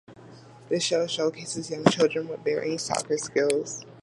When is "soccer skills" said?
2.79-3.85